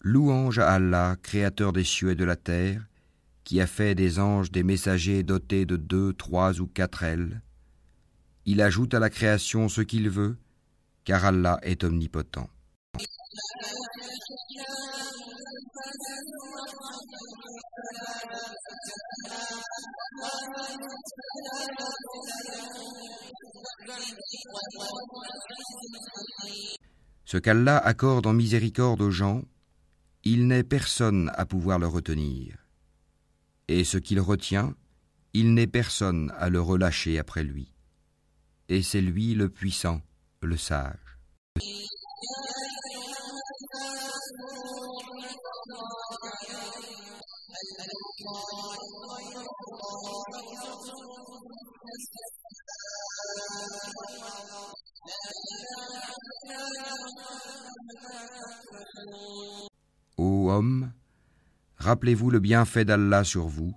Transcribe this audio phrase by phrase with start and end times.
[0.00, 2.86] Louange à Allah, créateur des cieux et de la terre,
[3.44, 7.42] qui a fait des anges des messagers dotés de deux, trois ou quatre ailes.
[8.44, 10.36] Il ajoute à la création ce qu'il veut,
[11.04, 12.48] car Allah est omnipotent.
[27.24, 29.42] Ce qu'Allah accorde en miséricorde aux gens,
[30.28, 32.56] il n'est personne à pouvoir le retenir.
[33.68, 34.74] Et ce qu'il retient,
[35.34, 37.72] il n'est personne à le relâcher après lui.
[38.68, 40.00] Et c'est lui le puissant,
[40.42, 40.98] le sage.
[60.18, 60.92] Ô homme,
[61.76, 63.76] rappelez-vous le bienfait d'Allah sur vous.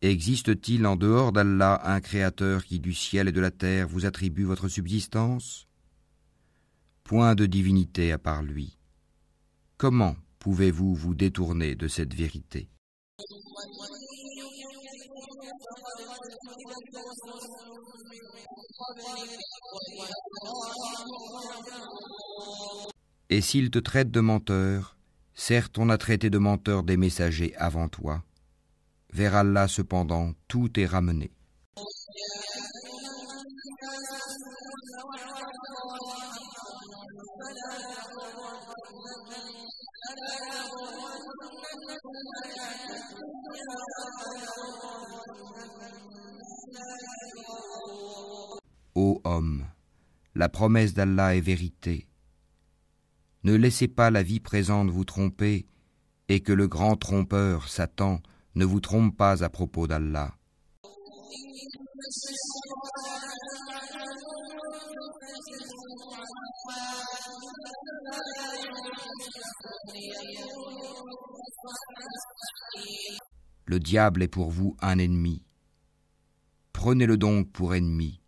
[0.00, 4.44] Existe-t-il en dehors d'Allah un créateur qui du ciel et de la terre vous attribue
[4.44, 5.66] votre subsistance?
[7.04, 8.78] Point de divinité à part lui.
[9.76, 12.70] Comment pouvez-vous vous détourner de cette vérité?
[23.28, 24.97] Et s'il te traite de menteur,
[25.38, 28.22] certes on a traité de menteur des messagers avant toi.
[29.12, 31.30] Vers Allah cependant tout est ramené.
[48.94, 49.64] Ô homme,
[50.34, 52.07] la promesse d'Allah est vérité.
[53.44, 55.66] Ne laissez pas la vie présente vous tromper
[56.28, 58.20] et que le grand trompeur, Satan,
[58.54, 60.34] ne vous trompe pas à propos d'Allah.
[73.66, 75.42] Le diable est pour vous un ennemi.
[76.72, 78.20] Prenez-le donc pour ennemi.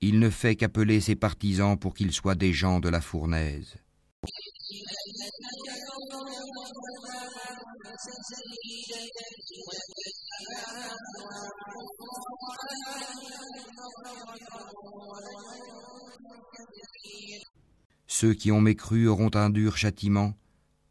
[0.00, 3.76] Il ne fait qu'appeler ses partisans pour qu'ils soient des gens de la fournaise.
[18.06, 20.34] Ceux qui ont mécru auront un dur châtiment,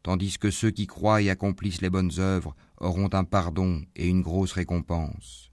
[0.02, 4.22] tandis que ceux qui croient et accomplissent les bonnes œuvres auront un pardon et une
[4.22, 5.47] grosse récompense.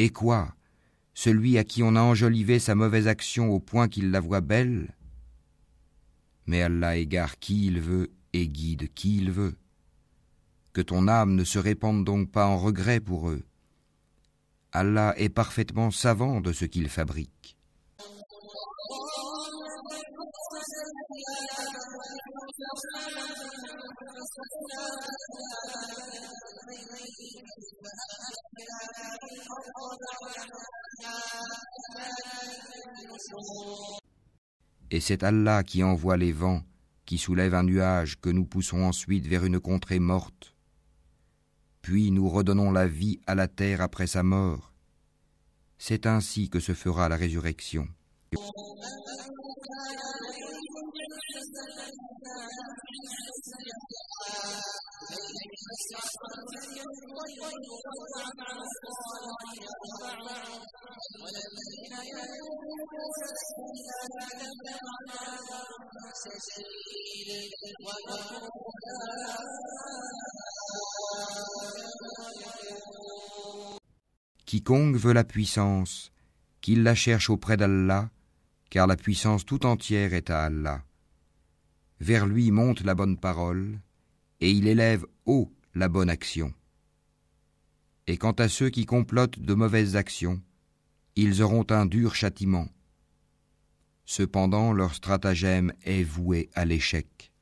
[0.00, 0.54] Et quoi?
[1.14, 4.94] Celui à qui on a enjolivé sa mauvaise action au point qu'il la voit belle
[6.48, 9.54] Mais Allah égare qui il veut et guide qui il veut.
[10.72, 13.44] Que ton âme ne se répande donc pas en regret pour eux.
[14.72, 17.58] Allah est parfaitement savant de ce qu'il fabrique.
[34.90, 36.62] Et c'est Allah qui envoie les vents,
[37.04, 40.54] qui soulève un nuage que nous poussons ensuite vers une contrée morte.
[41.82, 44.72] Puis nous redonnons la vie à la terre après sa mort.
[45.78, 47.86] C'est ainsi que se fera la résurrection.
[74.46, 76.10] Quiconque veut la puissance,
[76.60, 78.10] qu'il la cherche auprès d'Allah,
[78.70, 80.82] car la puissance tout entière est à Allah.
[82.00, 83.78] Vers lui monte la bonne parole,
[84.40, 86.52] et il élève haut la bonne action.
[88.06, 90.40] Et quant à ceux qui complotent de mauvaises actions,
[91.16, 92.68] ils auront un dur châtiment.
[94.04, 97.32] Cependant leur stratagème est voué à l'échec.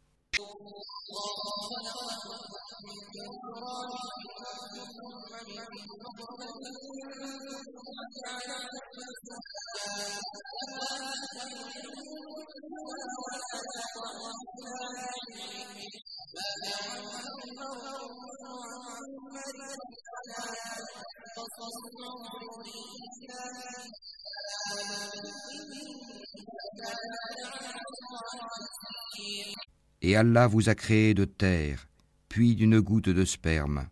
[30.02, 31.88] Et Allah vous a créé de terre,
[32.28, 33.88] puis d'une goutte de sperme.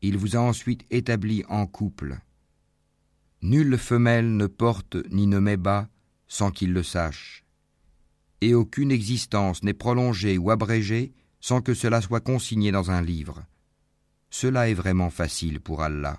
[0.00, 2.18] Il vous a ensuite établi en couple.
[3.40, 5.88] Nulle femelle ne porte ni ne met bas
[6.26, 7.44] sans qu'il le sache.
[8.40, 13.42] Et aucune existence n'est prolongée ou abrégée sans que cela soit consigné dans un livre.
[14.30, 16.18] Cela est vraiment facile pour Allah.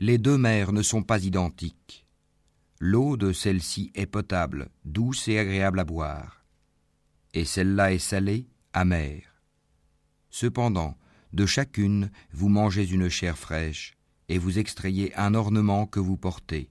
[0.00, 2.06] Les deux mers ne sont pas identiques.
[2.80, 6.44] L'eau de celle-ci est potable, douce et agréable à boire,
[7.34, 9.42] et celle-là est salée, amère.
[10.30, 10.96] Cependant,
[11.32, 13.94] de chacune, vous mangez une chair fraîche,
[14.28, 16.70] et vous extrayez un ornement que vous portez.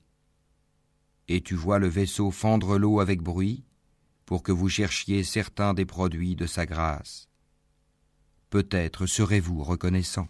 [1.28, 3.66] Et tu vois le vaisseau fendre l'eau avec bruit,
[4.26, 7.27] pour que vous cherchiez certains des produits de sa grâce.
[8.50, 10.28] Peut-être serez-vous reconnaissant.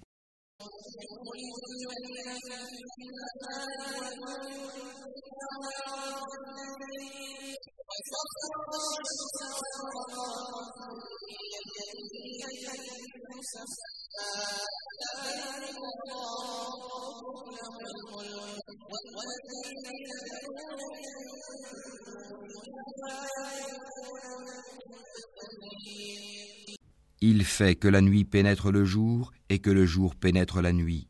[27.29, 31.09] Il fait que la nuit pénètre le jour et que le jour pénètre la nuit.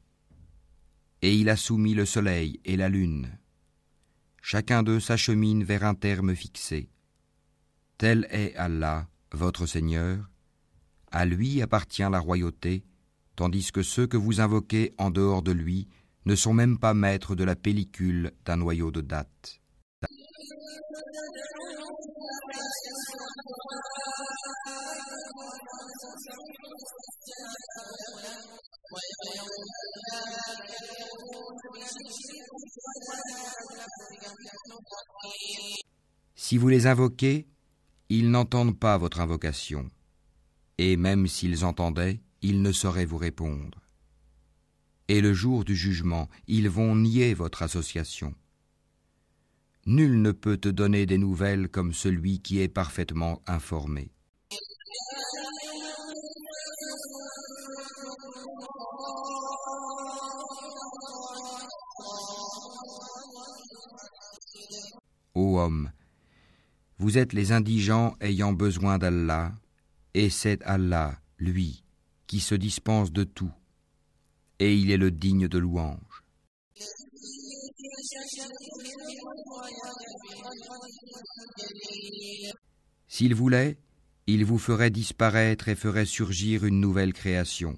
[1.22, 3.38] Et il a soumis le soleil et la lune.
[4.42, 6.90] Chacun d'eux s'achemine vers un terme fixé.
[8.00, 10.28] Tel est Allah, votre Seigneur.
[11.12, 12.84] À lui appartient la royauté,
[13.36, 15.88] tandis que ceux que vous invoquez en dehors de lui
[16.26, 19.62] ne sont même pas maîtres de la pellicule d'un noyau de date.
[36.36, 37.46] Si vous les invoquez,
[38.10, 39.90] ils n'entendent pas votre invocation,
[40.78, 43.82] et même s'ils entendaient, ils ne sauraient vous répondre.
[45.10, 48.34] Et le jour du jugement, ils vont nier votre association.
[49.86, 54.12] Nul ne peut te donner des nouvelles comme celui qui est parfaitement informé.
[65.40, 65.92] Ô homme,
[66.98, 69.54] vous êtes les indigents ayant besoin d'Allah,
[70.16, 71.84] et c'est Allah, lui,
[72.26, 73.52] qui se dispense de tout,
[74.58, 76.24] et il est le digne de louange.
[83.08, 83.78] S'il voulait,
[84.26, 87.78] il vous ferait disparaître et ferait surgir une nouvelle création.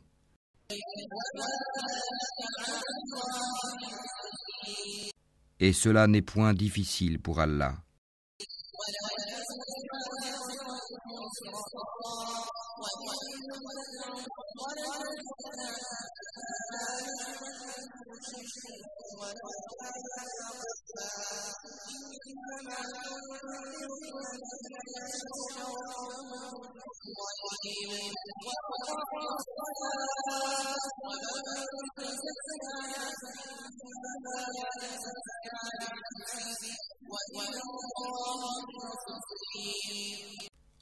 [5.62, 7.76] Et cela n'est point difficile pour Allah.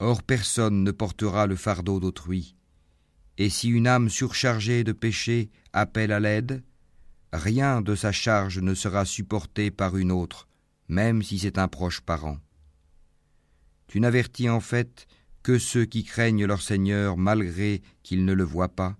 [0.08, 2.56] Or personne ne portera le fardeau d'autrui,
[3.36, 6.64] Et si une âme surchargée de péché appelle à l'aide,
[7.30, 10.48] rien de sa charge ne sera supporté par une autre,
[10.88, 12.38] même si c'est un proche parent.
[13.86, 15.06] Tu n'avertis en fait
[15.42, 18.96] que ceux qui craignent leur Seigneur malgré qu'ils ne le voient pas,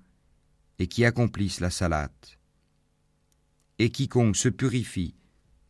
[0.79, 2.39] et qui accomplissent la salate.
[3.79, 5.15] Et quiconque se purifie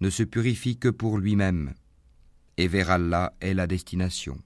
[0.00, 1.74] ne se purifie que pour lui-même,
[2.56, 4.42] et vers Allah est la destination.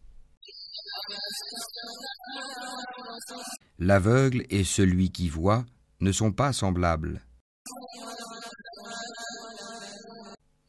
[3.84, 5.64] L'aveugle et celui qui voit
[5.98, 7.20] ne sont pas semblables.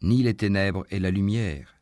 [0.02, 1.76] Ni les ténèbres et la lumière,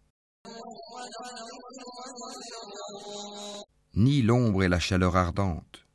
[3.93, 5.85] ni l'ombre et la chaleur ardente.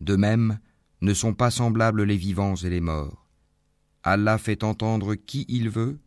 [0.00, 0.58] De même,
[1.00, 3.26] ne sont pas semblables les vivants et les morts.
[4.02, 5.98] Allah fait entendre qui il veut,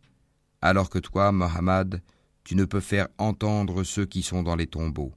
[0.60, 2.02] alors que toi, Mohammed,
[2.44, 5.12] tu ne peux faire entendre ceux qui sont dans les tombeaux.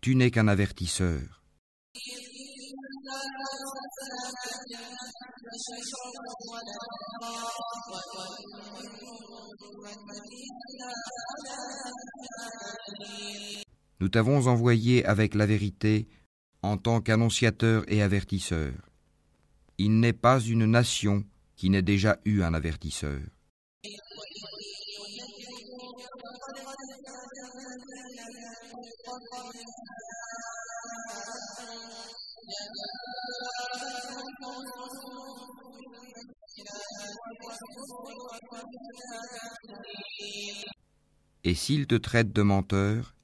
[0.00, 1.37] Tu n'es qu'un avertisseur.
[14.00, 16.08] Nous t'avons envoyé avec la vérité
[16.62, 18.72] en tant qu'annonciateur et avertisseur.
[19.78, 21.24] Il n'est pas une nation
[21.56, 23.20] qui n'ait déjà eu un avertisseur.
[41.44, 43.14] Et s'ils te traitent de menteur,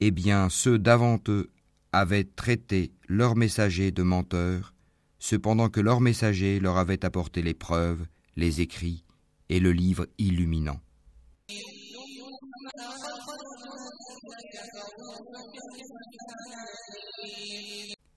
[0.00, 1.50] eh bien ceux d'avant eux
[1.92, 4.74] avaient traité leurs messagers de menteurs,
[5.18, 8.06] cependant que leurs messagers leur avaient apporté les preuves,
[8.36, 9.04] les écrits
[9.48, 10.80] et le livre illuminant.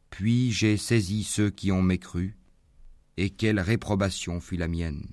[0.09, 2.37] Puis j'ai saisi ceux qui ont mécru,
[3.17, 5.07] et quelle réprobation fut la mienne.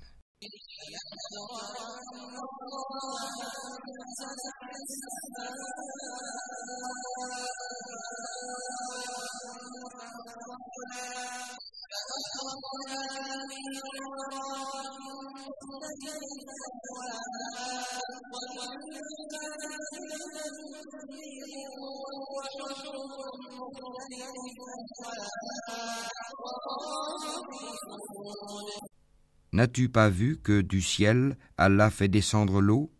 [29.53, 32.91] N'as-tu pas vu que du ciel Allah fait descendre l'eau?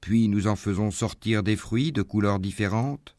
[0.00, 3.14] Puis nous en faisons sortir des fruits de couleurs différentes.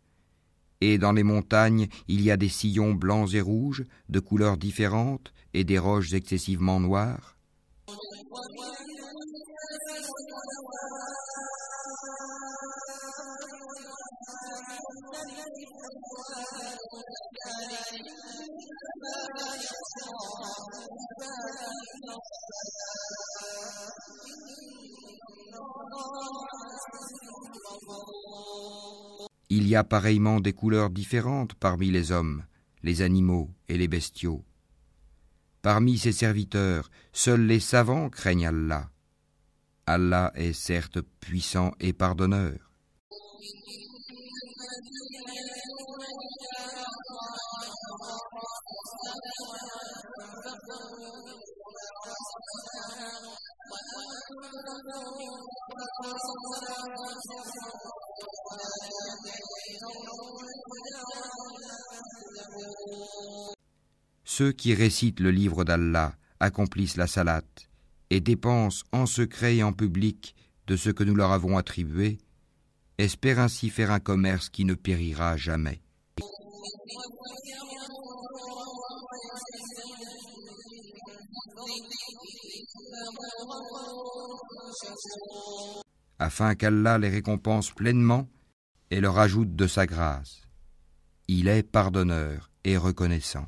[0.82, 5.34] Et dans les montagnes il y a des sillons blancs et rouges de couleurs différentes
[5.54, 7.38] et des roches excessivement noires
[29.52, 32.44] Il y a pareillement des couleurs différentes parmi les hommes,
[32.84, 34.44] les animaux et les bestiaux.
[35.62, 38.90] Parmi ses serviteurs, seuls les savants craignent Allah.
[39.92, 42.54] Allah est certes puissant et pardonneur.
[64.24, 67.69] Ceux qui récitent le livre d'Allah accomplissent la salate
[68.10, 70.36] et dépensent en secret et en public
[70.68, 72.18] de ce que nous leur avons attribué,
[72.98, 75.82] espèrent ainsi faire un commerce qui ne périra jamais.
[86.20, 88.28] Afin qu'Allah les récompense pleinement
[88.92, 90.42] et leur ajoute de sa grâce.
[91.28, 93.48] Il est pardonneur et reconnaissant.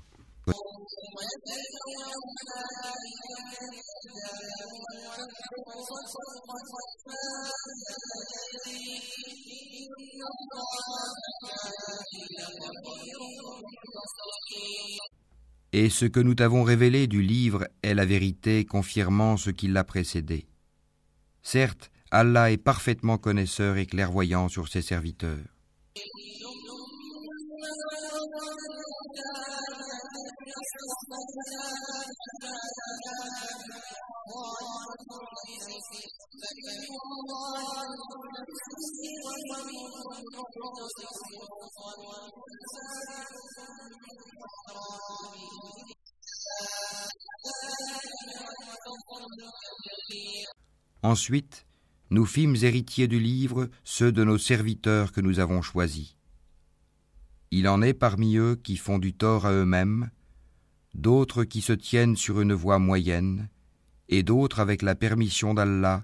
[15.73, 19.83] Et ce que nous t'avons révélé du livre est la vérité confirmant ce qui l'a
[19.83, 20.45] précédé.
[21.43, 25.39] Certes, Allah est parfaitement connaisseur et clairvoyant sur ses serviteurs.
[51.03, 51.65] Ensuite,
[52.11, 56.15] nous fîmes héritiers du livre ceux de nos serviteurs que nous avons choisis.
[57.49, 60.09] Il en est parmi eux qui font du tort à eux-mêmes,
[60.93, 63.49] d'autres qui se tiennent sur une voie moyenne,
[64.09, 66.03] et d'autres avec la permission d'Allah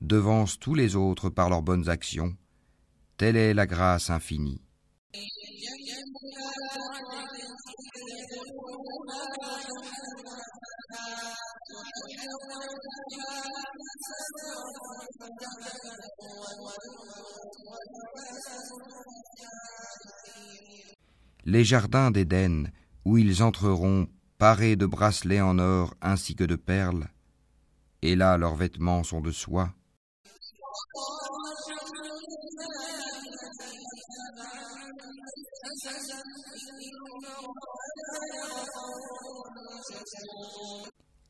[0.00, 2.36] devancent tous les autres par leurs bonnes actions.
[3.16, 4.60] Telle est la grâce infinie.
[21.46, 22.72] Les jardins d'Éden,
[23.04, 27.08] où ils entreront parés de bracelets en or ainsi que de perles,
[28.02, 29.72] et là leurs vêtements sont de soie.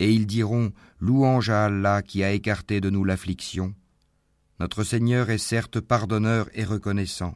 [0.00, 3.74] Et ils diront, Louange à Allah qui a écarté de nous l'affliction.
[4.60, 7.34] Notre Seigneur est certes pardonneur et reconnaissant.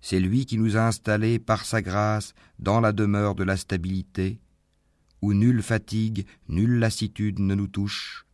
[0.00, 4.40] C'est lui qui nous a installés par sa grâce dans la demeure de la stabilité,
[5.20, 8.24] où nulle fatigue, nulle lassitude ne nous touche.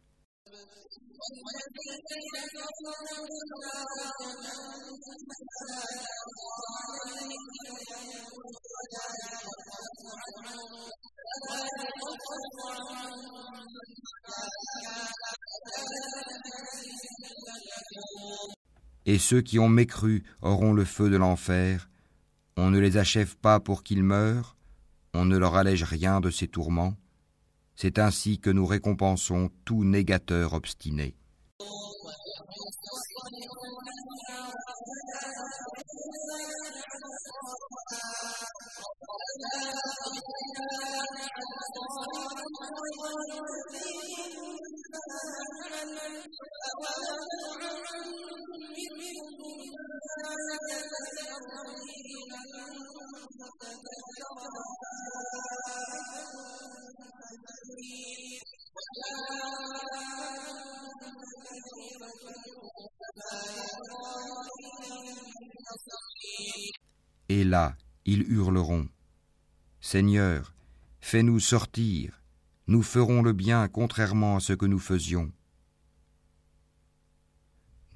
[19.07, 21.91] Et ceux qui ont mécru auront le feu de l'enfer.
[22.57, 24.57] On ne les achève pas pour qu'ils meurent,
[25.13, 26.97] on ne leur allège rien de ces tourments.
[27.77, 31.17] C'est ainsi que nous récompensons tout négateur obstiné.
[67.29, 68.89] Et là, ils hurleront.
[69.81, 70.55] Seigneur,
[71.01, 72.21] fais-nous sortir,
[72.67, 75.31] nous ferons le bien contrairement à ce que nous faisions.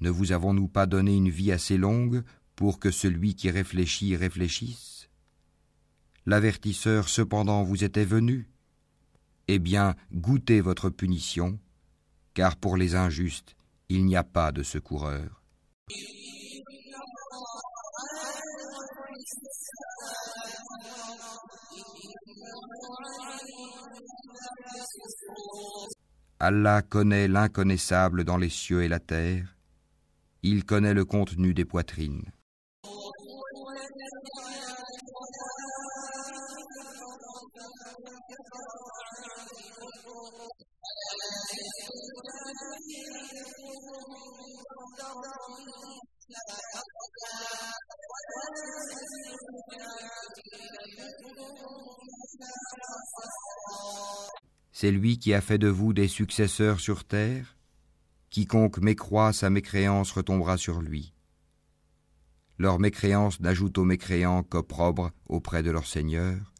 [0.01, 2.23] Ne vous avons-nous pas donné une vie assez longue
[2.55, 5.09] pour que celui qui réfléchit réfléchisse?
[6.25, 8.49] L'avertisseur cependant vous était venu.
[9.47, 11.59] Eh bien, goûtez votre punition,
[12.35, 13.55] car pour les injustes,
[13.89, 15.41] il n'y a pas de secoureur.
[26.39, 29.55] Allah connaît l'inconnaissable dans les cieux et la terre,
[30.41, 32.31] il connaît le contenu des poitrines.
[54.81, 57.57] C'est lui qui a fait de vous des successeurs sur terre?
[58.29, 61.13] Quiconque mécroit sa mécréance retombera sur lui.
[62.57, 66.53] Leur mécréance n'ajoute aux mécréants qu'opprobre auprès de leur Seigneur.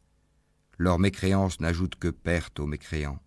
[0.76, 3.22] Leur mécréance n'ajoute que perte aux mécréants.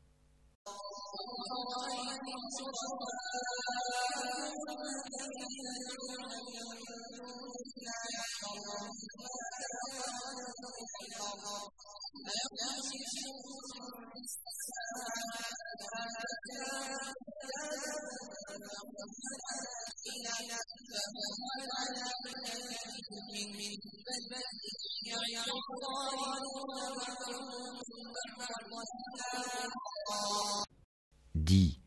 [31.36, 31.82] Dis,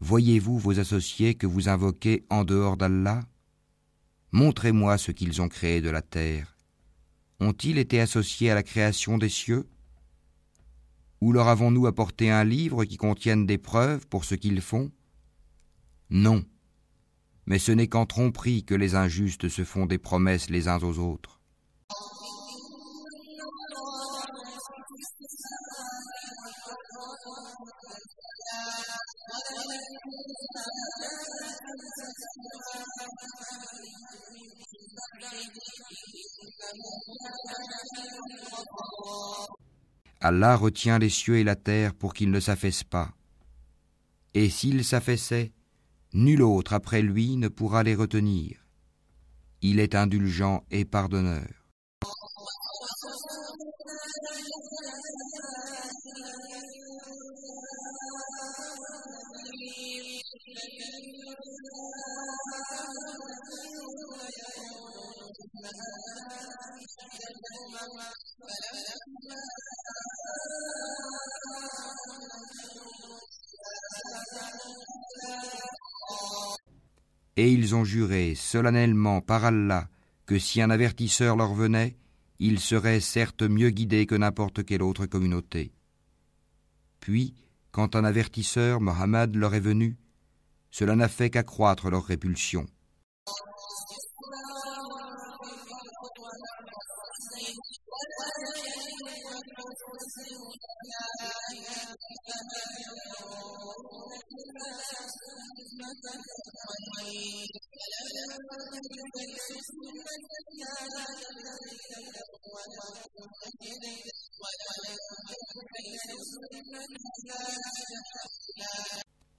[0.00, 3.20] voyez-vous vos associés que vous invoquez en dehors d'Allah?
[4.32, 6.57] Montrez-moi ce qu'ils ont créé de la terre.
[7.40, 9.68] Ont-ils été associés à la création des cieux?
[11.20, 14.90] Ou leur avons-nous apporté un livre qui contienne des preuves pour ce qu'ils font?
[16.10, 16.44] Non.
[17.46, 20.98] Mais ce n'est qu'en tromperie que les injustes se font des promesses les uns aux
[20.98, 21.38] autres.
[40.20, 43.12] Allah retient les cieux et la terre pour qu'ils ne s'affaissent pas.
[44.34, 45.52] Et s'ils s'affaissaient,
[46.12, 48.66] nul autre après lui ne pourra les retenir.
[49.62, 51.46] Il est indulgent et pardonneur.
[77.40, 79.88] Et ils ont juré solennellement par Allah
[80.26, 81.96] que si un avertisseur leur venait,
[82.40, 85.70] ils seraient certes mieux guidés que n'importe quelle autre communauté.
[86.98, 87.34] Puis,
[87.70, 89.98] quand un avertisseur, Mohammed, leur est venu,
[90.72, 92.66] cela n'a fait qu'accroître leur répulsion.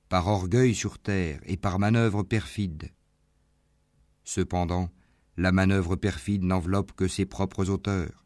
[0.09, 2.89] Par orgueil sur terre et par manœuvre perfide.
[4.23, 4.89] Cependant,
[5.37, 8.25] la manœuvre perfide n'enveloppe que ses propres auteurs.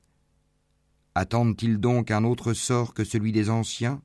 [1.15, 4.01] Attendent-ils donc un autre sort que celui des anciens?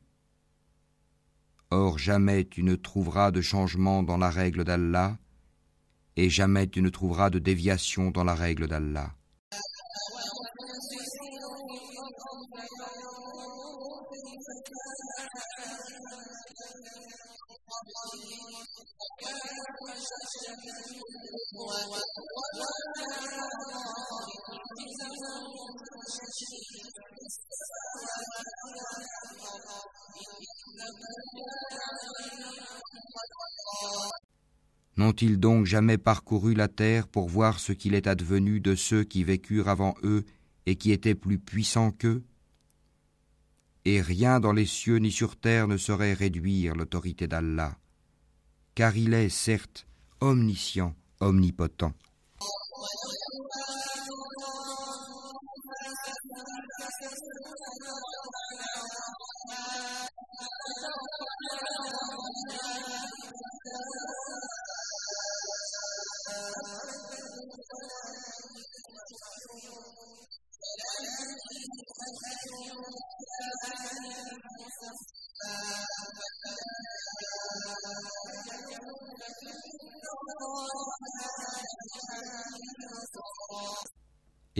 [1.71, 5.19] Or jamais tu ne trouveras de changement dans la règle d'Allah,
[6.19, 9.15] et jamais tu ne trouveras de déviation dans la règle d'Allah.
[34.99, 39.23] N'ont-ils donc jamais parcouru la terre pour voir ce qu'il est advenu de ceux qui
[39.23, 40.25] vécurent avant eux
[40.67, 42.25] et qui étaient plus puissants qu'eux?
[43.85, 47.79] Et rien dans les cieux ni sur terre ne saurait réduire l'autorité d'Allah,
[48.75, 49.87] car il est, certes,
[50.21, 51.95] omniscient, omnipotent.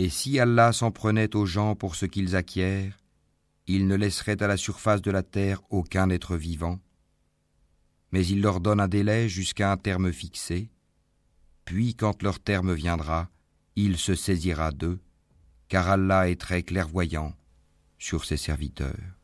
[0.01, 2.97] Et si Allah s'en prenait aux gens pour ce qu'ils acquièrent,
[3.67, 6.79] il ne laisserait à la surface de la terre aucun être vivant,
[8.13, 10.69] mais il leur donne un délai jusqu'à un terme fixé,
[11.65, 13.29] puis quand leur terme viendra,
[13.75, 15.01] il se saisira d'eux,
[15.67, 17.35] car Allah est très clairvoyant
[17.97, 19.18] sur ses serviteurs.